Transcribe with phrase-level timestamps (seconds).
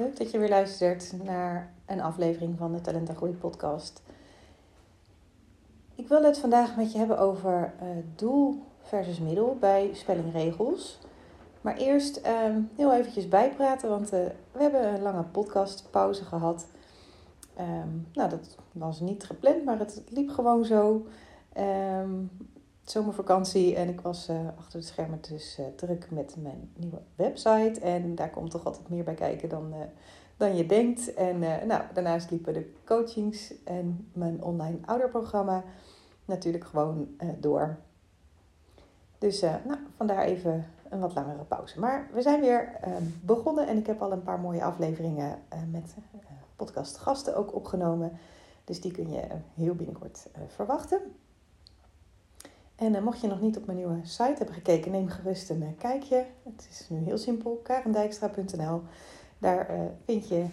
[0.00, 4.02] Leuk dat je weer luistert naar een aflevering van de Talent en Groei podcast.
[5.94, 10.98] Ik wil het vandaag met je hebben over uh, doel versus middel bij spellingregels.
[11.60, 14.20] Maar eerst um, heel eventjes bijpraten, want uh,
[14.52, 16.66] we hebben een lange podcastpauze gehad.
[17.58, 21.06] Um, nou, dat was niet gepland, maar het liep gewoon zo.
[22.02, 22.30] Um,
[22.90, 27.80] zomervakantie en ik was uh, achter de schermen dus uh, druk met mijn nieuwe website.
[27.80, 29.76] En daar komt toch altijd meer bij kijken dan, uh,
[30.36, 31.14] dan je denkt.
[31.14, 35.64] En nou, daarnaast liepen de coachings en mijn online ouderprogramma
[36.24, 37.08] natuurlijk gewoon
[37.38, 37.76] door.
[39.18, 41.80] Dus nou, vandaar even een wat langere pauze.
[41.80, 42.80] Maar we zijn weer
[43.22, 45.38] begonnen en ik heb al een paar mooie afleveringen
[45.70, 45.94] met
[46.56, 48.12] podcastgasten ook opgenomen.
[48.64, 49.22] Dus die kun je
[49.54, 51.00] heel binnenkort verwachten.
[52.80, 55.62] En uh, mocht je nog niet op mijn nieuwe site hebben gekeken, neem gerust een
[55.62, 56.26] uh, kijkje.
[56.42, 58.82] Het is nu heel simpel, karendijkstra.nl.
[59.38, 60.46] Daar uh, vind je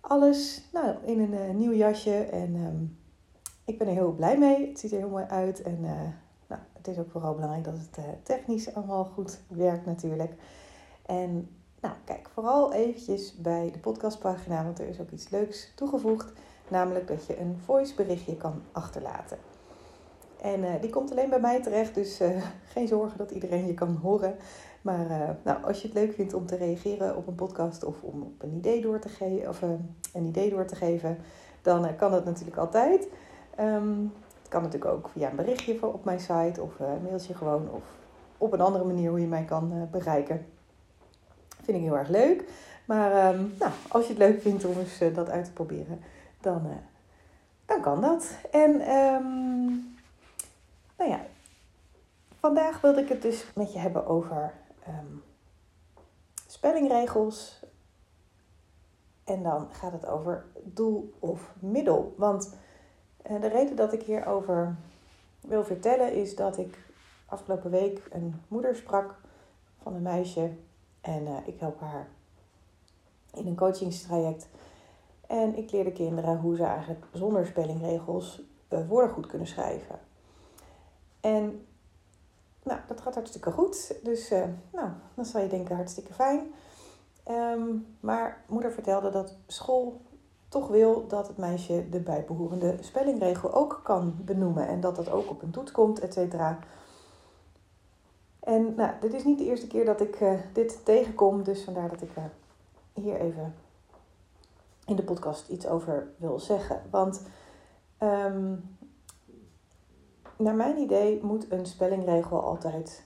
[0.00, 2.16] alles nou, in een nieuw jasje.
[2.16, 2.98] En um,
[3.64, 4.68] ik ben er heel blij mee.
[4.68, 5.62] Het ziet er heel mooi uit.
[5.62, 5.80] En
[6.46, 10.32] nou, het is ook vooral belangrijk dat het technisch allemaal goed werkt natuurlijk.
[11.06, 11.48] En
[11.80, 16.32] nou, kijk vooral eventjes bij de podcastpagina, want er is ook iets leuks toegevoegd.
[16.68, 19.38] Namelijk dat je een voice berichtje kan achterlaten.
[20.42, 22.28] En uh, die komt alleen bij mij terecht, dus uh,
[22.74, 24.36] geen zorgen dat iedereen je kan horen.
[24.82, 28.02] Maar uh, nou, als je het leuk vindt om te reageren op een podcast of
[28.02, 29.62] om op een idee door te, ge of,
[30.12, 31.18] een idee door te geven,
[31.62, 33.08] dan kan dat natuurlijk altijd.
[33.60, 37.70] Um, het kan natuurlijk ook via een berichtje op mijn site of een mailtje gewoon
[37.70, 37.82] of
[38.38, 40.46] op een andere manier hoe je mij kan bereiken.
[41.62, 42.44] Vind ik heel erg leuk.
[42.84, 46.00] Maar um, nou, als je het leuk vindt om eens dat uit te proberen,
[46.40, 46.62] dan,
[47.66, 48.30] dan kan dat.
[48.50, 49.98] En um,
[51.00, 51.20] nou ja,
[52.54, 54.54] vandaag wilde ik het dus met je hebben over
[54.88, 55.22] um,
[56.46, 57.64] spellingregels.
[59.24, 62.14] En dan gaat het over doel of middel.
[62.16, 62.54] Want
[63.30, 64.76] uh, de reden dat ik hierover
[65.40, 66.78] wil vertellen is dat ik
[67.26, 69.14] afgelopen week een moeder sprak
[69.82, 70.50] van een meisje.
[71.00, 72.08] En uh, ik help haar
[73.34, 74.48] in een coachingstraject.
[75.26, 79.98] En ik leer de kinderen hoe ze eigenlijk zonder spellingregels uh, woorden goed kunnen schrijven.
[81.20, 81.64] En
[83.10, 83.94] gaat hartstikke goed.
[84.02, 86.52] Dus uh, nou, dan zal je denken hartstikke fijn.
[87.30, 90.00] Um, maar moeder vertelde dat school
[90.48, 94.68] toch wil dat het meisje de bijbehorende spellingregel ook kan benoemen.
[94.68, 96.58] En dat dat ook op een toets komt, et cetera.
[98.40, 101.42] En nou, dit is niet de eerste keer dat ik uh, dit tegenkom.
[101.42, 102.24] Dus vandaar dat ik uh,
[102.92, 103.54] hier even
[104.86, 106.82] in de podcast iets over wil zeggen.
[106.90, 107.22] Want
[108.02, 108.78] um,
[110.40, 113.04] naar mijn idee moet een spellingregel altijd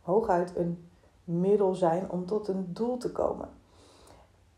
[0.00, 0.88] hooguit een
[1.24, 3.48] middel zijn om tot een doel te komen.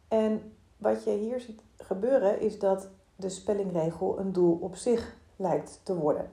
[0.08, 5.80] En wat je hier ziet gebeuren is dat de spellingregel een doel op zich lijkt
[5.82, 6.30] te worden.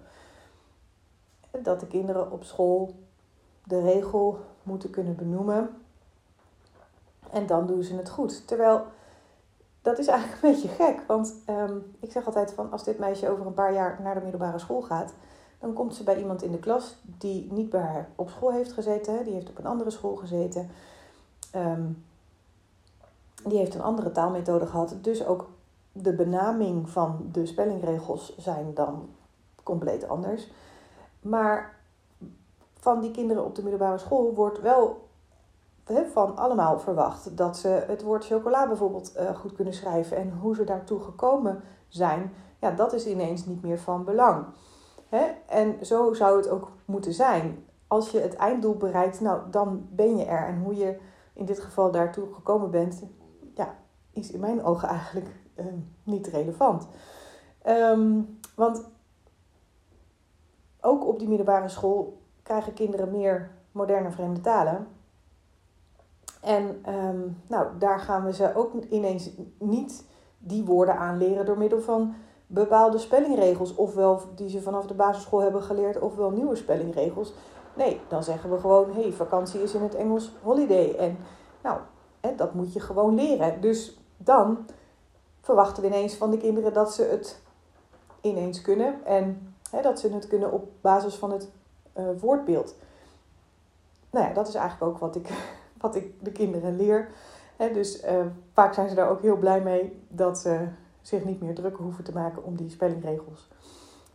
[1.62, 2.96] Dat de kinderen op school
[3.64, 5.70] de regel moeten kunnen benoemen
[7.32, 8.48] en dan doen ze het goed.
[8.48, 8.84] Terwijl
[9.82, 13.30] dat is eigenlijk een beetje gek, want um, ik zeg altijd van als dit meisje
[13.30, 15.14] over een paar jaar naar de middelbare school gaat,
[15.62, 18.72] dan komt ze bij iemand in de klas die niet bij haar op school heeft
[18.72, 19.24] gezeten.
[19.24, 20.70] Die heeft op een andere school gezeten.
[21.56, 22.04] Um,
[23.44, 24.96] die heeft een andere taalmethode gehad.
[25.02, 25.50] Dus ook
[25.92, 29.10] de benaming van de spellingregels zijn dan
[29.64, 30.48] compleet anders.
[31.20, 31.80] Maar
[32.80, 35.10] van die kinderen op de middelbare school wordt wel
[36.14, 40.18] van allemaal verwacht dat ze het woord chocola bijvoorbeeld uh, goed kunnen schrijven.
[40.18, 44.46] En hoe ze daartoe gekomen zijn, ja, dat is ineens niet meer van belang.
[45.12, 45.26] Hè?
[45.46, 47.66] En zo zou het ook moeten zijn.
[47.88, 50.48] Als je het einddoel bereikt, nou, dan ben je er.
[50.48, 50.98] En hoe je
[51.34, 53.04] in dit geval daartoe gekomen bent,
[53.56, 53.76] ja,
[54.12, 55.66] is in mijn ogen eigenlijk uh,
[56.04, 56.88] niet relevant.
[57.68, 58.90] Um, want
[60.82, 64.88] ook op die middelbare school krijgen kinderen meer moderne vreemde talen.
[66.42, 70.06] En um, nou, daar gaan we ze ook ineens niet
[70.38, 72.16] die woorden aanleren door middel van
[72.54, 77.34] bepaalde spellingregels, ofwel die ze vanaf de basisschool hebben geleerd, ofwel nieuwe spellingregels.
[77.74, 80.96] Nee, dan zeggen we gewoon: hé, hey, vakantie is in het Engels holiday.
[80.96, 81.18] En
[81.64, 81.80] nou,
[82.20, 83.62] hè, dat moet je gewoon leren.
[83.62, 84.66] Dus dan
[85.42, 87.42] verwachten we ineens van de kinderen dat ze het
[88.22, 91.50] ineens kunnen en hè, dat ze het kunnen op basis van het
[91.98, 92.76] uh, woordbeeld.
[94.10, 95.30] Nou ja, dat is eigenlijk ook wat ik,
[95.82, 97.10] wat ik de kinderen leer.
[97.56, 100.68] Hè, dus uh, vaak zijn ze daar ook heel blij mee dat ze
[101.02, 103.50] zich niet meer druk hoeven te maken om die spellingregels.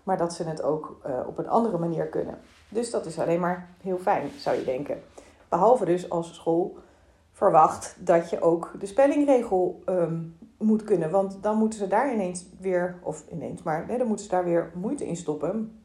[0.03, 2.39] Maar dat ze het ook uh, op een andere manier kunnen.
[2.69, 5.03] Dus dat is alleen maar heel fijn, zou je denken.
[5.49, 6.79] Behalve dus als school
[7.33, 10.23] verwacht dat je ook de spellingregel ehm,
[10.59, 11.11] moet kunnen.
[11.11, 14.45] Want dan moeten ze daar ineens weer, of ineens, maar nee, dan moeten ze daar
[14.45, 15.81] weer moeite in stoppen.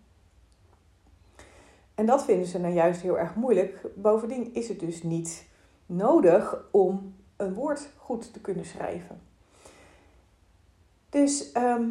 [1.96, 3.88] En dat vinden ze nou juist heel erg moeilijk.
[3.96, 5.48] Bovendien is het dus niet
[5.86, 9.31] nodig om een woord goed te kunnen schrijven.
[11.22, 11.90] Dus ehm,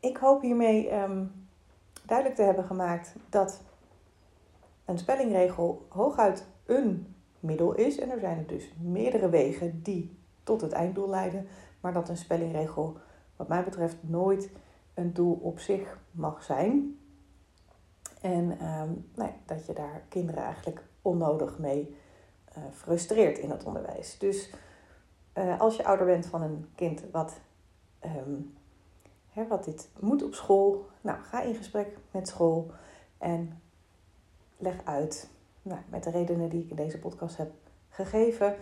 [0.00, 1.24] ik hoop hiermee ehm,
[2.04, 3.60] duidelijk te hebben gemaakt dat
[4.84, 7.98] een spellingregel hooguit een middel is.
[7.98, 11.48] En er zijn dus meerdere wegen die tot het einddoel leiden.
[11.80, 12.96] Maar dat een spellingregel,
[13.36, 14.50] wat mij betreft, nooit
[14.94, 16.98] een doel op zich mag zijn.
[18.20, 21.96] En um, nou dat je daar kinderen eigenlijk onnodig mee
[22.56, 24.18] uh, frustreert in het onderwijs.
[24.18, 24.50] Dus
[25.38, 27.40] uh, als je ouder bent van een kind wat,
[28.04, 28.54] um,
[29.30, 32.70] hè, wat dit moet op school, nou, ga in gesprek met school
[33.18, 33.60] en
[34.56, 35.28] leg uit,
[35.62, 37.52] nou, met de redenen die ik in deze podcast heb
[37.88, 38.56] gegeven,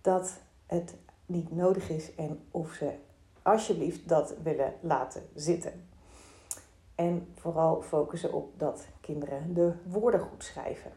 [0.00, 0.32] dat
[0.66, 0.94] het
[1.26, 2.94] niet nodig is en of ze
[3.42, 5.88] alsjeblieft dat willen laten zitten.
[6.94, 10.92] En vooral focussen op dat kinderen de woorden goed schrijven.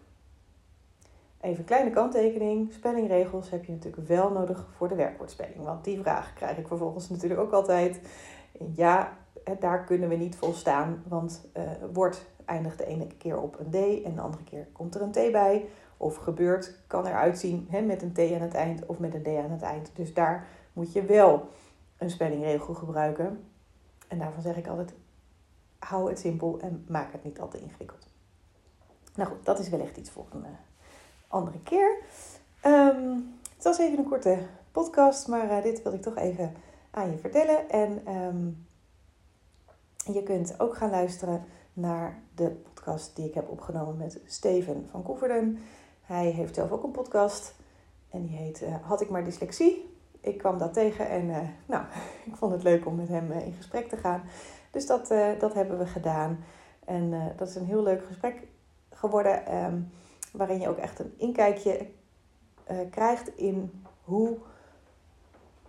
[1.41, 2.73] Even een kleine kanttekening.
[2.73, 5.63] Spellingregels heb je natuurlijk wel nodig voor de werkwoordspelling.
[5.63, 8.01] Want die vraag krijg ik vervolgens natuurlijk ook altijd.
[8.73, 9.17] Ja,
[9.59, 11.03] daar kunnen we niet volstaan.
[11.07, 11.63] Want uh,
[11.93, 15.11] woord eindigt de ene keer op een D en de andere keer komt er een
[15.11, 15.65] T bij.
[15.97, 19.27] Of gebeurt, kan eruit zien met een T aan het eind of met een D
[19.27, 19.91] aan het eind.
[19.93, 21.47] Dus daar moet je wel
[21.97, 23.43] een spellingregel gebruiken.
[24.07, 24.93] En daarvan zeg ik altijd,
[25.79, 28.07] hou het simpel en maak het niet al te ingewikkeld.
[29.15, 30.47] Nou goed, dat is wellicht iets voor een uh,
[31.29, 31.97] andere keer.
[32.65, 34.37] Um, het was even een korte
[34.71, 36.53] podcast, maar uh, dit wil ik toch even
[36.91, 37.69] aan je vertellen.
[37.69, 38.67] En um,
[40.13, 41.43] je kunt ook gaan luisteren
[41.73, 45.59] naar de podcast die ik heb opgenomen met Steven van Koeverden.
[46.01, 47.55] Hij heeft zelf ook een podcast
[48.09, 49.97] en die heet uh, Had ik maar dyslexie?
[50.21, 51.83] Ik kwam dat tegen en uh, nou,
[52.29, 54.21] ik vond het leuk om met hem in gesprek te gaan.
[54.71, 55.07] Dus dat,
[55.39, 56.43] dat hebben we gedaan.
[56.85, 58.47] En dat is een heel leuk gesprek
[58.89, 59.91] geworden, um,
[60.31, 61.87] waarin je ook echt een inkijkje
[62.89, 64.37] krijgt in hoe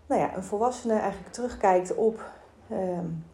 [0.06, 2.30] nou ja, een volwassene eigenlijk terugkijkt op
[2.70, 3.24] um,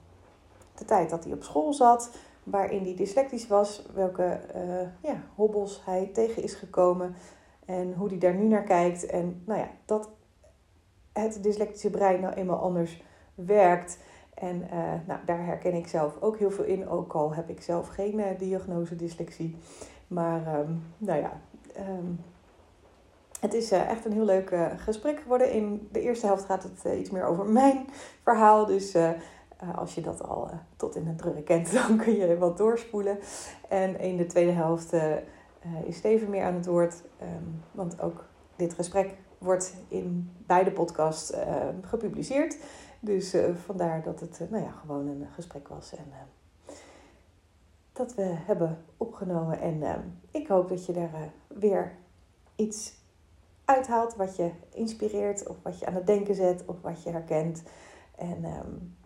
[0.74, 2.10] de tijd dat hij op school zat,
[2.42, 7.14] waarin hij dyslectisch was, welke uh, ja, hobbels hij tegen is gekomen
[7.64, 9.06] en hoe hij daar nu naar kijkt.
[9.06, 10.10] En nou ja, dat
[11.12, 13.02] het dyslectische brein nou eenmaal anders
[13.34, 13.98] werkt.
[14.34, 17.62] En uh, nou, daar herken ik zelf ook heel veel in, ook al heb ik
[17.62, 19.56] zelf geen uh, diagnose dyslexie.
[20.06, 21.40] Maar um, nou ja,
[21.78, 22.20] um,
[23.40, 25.52] het is echt een heel leuk gesprek geworden.
[25.52, 27.86] In de eerste helft gaat het iets meer over mijn
[28.24, 28.66] verhaal.
[28.66, 28.96] Dus
[29.74, 33.18] als je dat al tot in het druk kent, dan kun je wat doorspoelen.
[33.68, 34.92] En in de tweede helft
[35.84, 37.02] is Steven meer aan het woord.
[37.22, 38.24] Um, want ook
[38.56, 41.32] dit gesprek wordt in beide podcasts
[41.82, 42.58] gepubliceerd.
[43.00, 45.94] Dus vandaar dat het nou ja, gewoon een gesprek was.
[45.94, 46.12] En
[47.96, 49.60] dat we hebben opgenomen.
[49.60, 51.96] En ehm, ik hoop dat je daar weer
[52.56, 52.94] iets
[53.64, 55.48] uithaalt wat je inspireert.
[55.48, 56.64] Of wat je aan het denken zet.
[56.64, 57.62] Of wat je herkent.
[58.16, 58.44] En...
[58.44, 58.96] Um,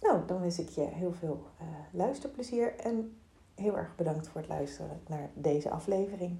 [0.00, 3.16] nou, dan wens ik je heel veel uh, luisterplezier en
[3.54, 6.38] heel erg bedankt voor het luisteren naar deze aflevering.